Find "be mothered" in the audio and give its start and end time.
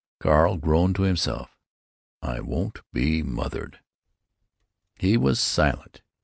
2.91-3.81